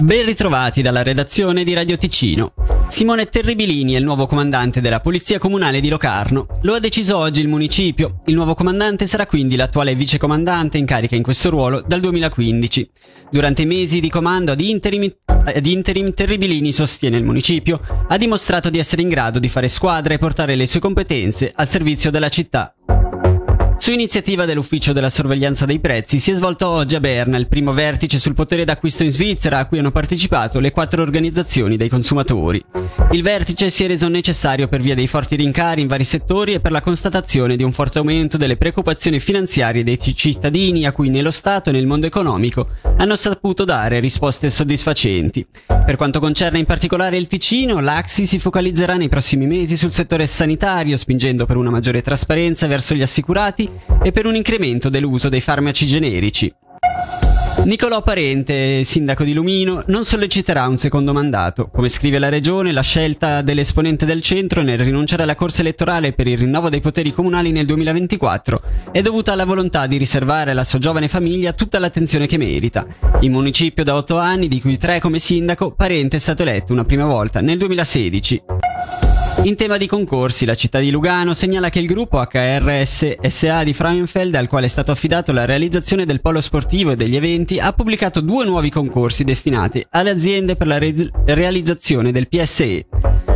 Ben 0.00 0.24
ritrovati 0.24 0.80
dalla 0.80 1.02
redazione 1.02 1.64
di 1.64 1.74
Radio 1.74 1.96
Ticino. 1.96 2.52
Simone 2.86 3.26
Terribilini 3.26 3.94
è 3.94 3.98
il 3.98 4.04
nuovo 4.04 4.26
comandante 4.26 4.80
della 4.80 5.00
Polizia 5.00 5.40
Comunale 5.40 5.80
di 5.80 5.88
Locarno. 5.88 6.46
Lo 6.62 6.74
ha 6.74 6.78
deciso 6.78 7.16
oggi 7.16 7.40
il 7.40 7.48
municipio. 7.48 8.20
Il 8.26 8.34
nuovo 8.34 8.54
comandante 8.54 9.08
sarà 9.08 9.26
quindi 9.26 9.56
l'attuale 9.56 9.96
vicecomandante 9.96 10.78
in 10.78 10.86
carica 10.86 11.16
in 11.16 11.24
questo 11.24 11.50
ruolo 11.50 11.82
dal 11.84 11.98
2015. 11.98 12.90
Durante 13.28 13.62
i 13.62 13.66
mesi 13.66 13.98
di 13.98 14.08
comando 14.08 14.52
ad 14.52 14.60
interim, 14.60 15.12
ad 15.26 15.66
interim 15.66 16.14
Terribilini 16.14 16.70
sostiene 16.70 17.16
il 17.16 17.24
municipio, 17.24 17.80
ha 18.06 18.16
dimostrato 18.16 18.70
di 18.70 18.78
essere 18.78 19.02
in 19.02 19.08
grado 19.08 19.40
di 19.40 19.48
fare 19.48 19.66
squadra 19.66 20.14
e 20.14 20.18
portare 20.18 20.54
le 20.54 20.68
sue 20.68 20.78
competenze 20.78 21.52
al 21.52 21.68
servizio 21.68 22.12
della 22.12 22.28
città 22.28 22.72
su 23.88 23.94
iniziativa 23.94 24.44
dell'Ufficio 24.44 24.92
della 24.92 25.08
Sorveglianza 25.08 25.64
dei 25.64 25.80
Prezzi 25.80 26.18
si 26.18 26.30
è 26.30 26.34
svolto 26.34 26.68
oggi 26.68 26.94
a 26.94 27.00
Berna 27.00 27.38
il 27.38 27.48
primo 27.48 27.72
vertice 27.72 28.18
sul 28.18 28.34
potere 28.34 28.64
d'acquisto 28.64 29.02
in 29.02 29.10
Svizzera 29.10 29.60
a 29.60 29.64
cui 29.64 29.78
hanno 29.78 29.92
partecipato 29.92 30.60
le 30.60 30.72
quattro 30.72 31.00
organizzazioni 31.00 31.78
dei 31.78 31.88
consumatori. 31.88 32.62
Il 33.12 33.22
vertice 33.22 33.70
si 33.70 33.84
è 33.84 33.86
reso 33.86 34.08
necessario 34.08 34.68
per 34.68 34.82
via 34.82 34.94
dei 34.94 35.06
forti 35.06 35.36
rincari 35.36 35.80
in 35.80 35.86
vari 35.86 36.04
settori 36.04 36.52
e 36.52 36.60
per 36.60 36.70
la 36.70 36.82
constatazione 36.82 37.56
di 37.56 37.62
un 37.62 37.72
forte 37.72 37.96
aumento 37.96 38.36
delle 38.36 38.58
preoccupazioni 38.58 39.20
finanziarie 39.20 39.82
dei 39.82 39.98
cittadini 39.98 40.84
a 40.84 40.92
cui 40.92 41.08
nello 41.08 41.30
Stato 41.30 41.70
e 41.70 41.72
nel 41.72 41.86
mondo 41.86 42.04
economico 42.04 42.68
hanno 42.98 43.16
saputo 43.16 43.64
dare 43.64 44.00
risposte 44.00 44.50
soddisfacenti. 44.50 45.46
Per 45.66 45.96
quanto 45.96 46.20
concerne 46.20 46.58
in 46.58 46.66
particolare 46.66 47.16
il 47.16 47.26
Ticino, 47.26 47.80
l'Axi 47.80 48.26
si 48.26 48.38
focalizzerà 48.38 48.96
nei 48.96 49.08
prossimi 49.08 49.46
mesi 49.46 49.78
sul 49.78 49.92
settore 49.92 50.26
sanitario, 50.26 50.98
spingendo 50.98 51.46
per 51.46 51.56
una 51.56 51.70
maggiore 51.70 52.02
trasparenza 52.02 52.66
verso 52.66 52.94
gli 52.94 53.00
assicurati 53.00 53.76
e 54.02 54.12
per 54.12 54.26
un 54.26 54.36
incremento 54.36 54.88
dell'uso 54.88 55.28
dei 55.28 55.40
farmaci 55.40 55.86
generici. 55.86 56.52
Nicolò 57.64 58.02
Parente, 58.02 58.82
sindaco 58.84 59.24
di 59.24 59.34
Lumino, 59.34 59.82
non 59.88 60.04
solleciterà 60.04 60.66
un 60.68 60.78
secondo 60.78 61.12
mandato. 61.12 61.68
Come 61.68 61.88
scrive 61.88 62.18
la 62.18 62.30
regione, 62.30 62.72
la 62.72 62.82
scelta 62.82 63.42
dell'esponente 63.42 64.06
del 64.06 64.22
centro 64.22 64.62
nel 64.62 64.78
rinunciare 64.78 65.24
alla 65.24 65.34
corsa 65.34 65.60
elettorale 65.60 66.12
per 66.12 66.28
il 66.28 66.38
rinnovo 66.38 66.70
dei 66.70 66.80
poteri 66.80 67.12
comunali 67.12 67.50
nel 67.50 67.66
2024 67.66 68.62
è 68.92 69.02
dovuta 69.02 69.32
alla 69.32 69.44
volontà 69.44 69.86
di 69.86 69.98
riservare 69.98 70.52
alla 70.52 70.64
sua 70.64 70.78
giovane 70.78 71.08
famiglia 71.08 71.52
tutta 71.52 71.78
l'attenzione 71.78 72.26
che 72.26 72.38
merita. 72.38 72.86
In 73.20 73.32
municipio 73.32 73.84
da 73.84 73.96
otto 73.96 74.16
anni, 74.16 74.48
di 74.48 74.60
cui 74.60 74.78
tre 74.78 75.00
come 75.00 75.18
sindaco, 75.18 75.72
Parente 75.72 76.16
è 76.16 76.20
stato 76.20 76.42
eletto 76.42 76.72
una 76.72 76.84
prima 76.84 77.04
volta 77.04 77.40
nel 77.40 77.58
2016. 77.58 78.57
In 79.44 79.54
tema 79.54 79.76
di 79.76 79.86
concorsi, 79.86 80.44
la 80.44 80.56
città 80.56 80.80
di 80.80 80.90
Lugano 80.90 81.32
segnala 81.32 81.70
che 81.70 81.78
il 81.78 81.86
gruppo 81.86 82.20
HRS 82.20 83.14
SA 83.28 83.62
di 83.62 83.72
Frauenfeld, 83.72 84.34
al 84.34 84.48
quale 84.48 84.66
è 84.66 84.68
stato 84.68 84.90
affidato 84.90 85.32
la 85.32 85.44
realizzazione 85.44 86.04
del 86.04 86.20
polo 86.20 86.40
sportivo 86.40 86.90
e 86.90 86.96
degli 86.96 87.14
eventi, 87.14 87.60
ha 87.60 87.72
pubblicato 87.72 88.20
due 88.20 88.44
nuovi 88.44 88.68
concorsi 88.68 89.22
destinati 89.22 89.86
alle 89.90 90.10
aziende 90.10 90.56
per 90.56 90.66
la 90.66 90.78
re- 90.78 91.10
realizzazione 91.26 92.10
del 92.10 92.28
PSE. 92.28 92.86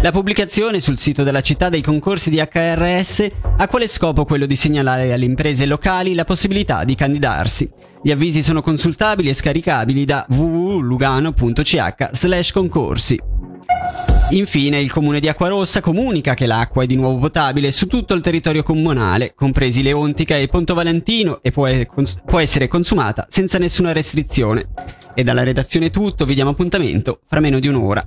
La 0.00 0.12
pubblicazione 0.12 0.78
sul 0.78 0.98
sito 0.98 1.24
della 1.24 1.40
città 1.40 1.68
dei 1.68 1.82
concorsi 1.82 2.30
di 2.30 2.38
HRS 2.38 3.26
ha 3.56 3.66
quale 3.66 3.88
scopo 3.88 4.24
quello 4.24 4.46
di 4.46 4.54
segnalare 4.54 5.12
alle 5.12 5.24
imprese 5.24 5.66
locali 5.66 6.14
la 6.14 6.24
possibilità 6.24 6.84
di 6.84 6.94
candidarsi. 6.94 7.68
Gli 8.00 8.12
avvisi 8.12 8.44
sono 8.44 8.62
consultabili 8.62 9.30
e 9.30 9.34
scaricabili 9.34 10.04
da 10.04 10.24
www.lugano.ch 10.30 11.32
concorsi. 12.52 13.20
Infine, 14.30 14.78
il 14.78 14.92
comune 14.92 15.20
di 15.20 15.28
Acquarossa 15.28 15.80
comunica 15.80 16.34
che 16.34 16.44
l'acqua 16.44 16.82
è 16.82 16.86
di 16.86 16.96
nuovo 16.96 17.18
potabile 17.18 17.70
su 17.70 17.86
tutto 17.86 18.12
il 18.12 18.20
territorio 18.20 18.62
comunale, 18.62 19.32
compresi 19.34 19.82
Leontica 19.82 20.36
e 20.36 20.48
Ponto 20.48 20.74
Valentino, 20.74 21.38
e 21.40 21.50
può, 21.50 21.66
può 22.26 22.38
essere 22.38 22.68
consumata 22.68 23.26
senza 23.30 23.56
nessuna 23.56 23.92
restrizione. 23.92 24.68
E 25.14 25.24
dalla 25.24 25.44
redazione 25.44 25.88
tutto, 25.88 26.26
vi 26.26 26.34
diamo 26.34 26.50
appuntamento 26.50 27.20
fra 27.26 27.40
meno 27.40 27.58
di 27.58 27.68
un'ora. 27.68 28.06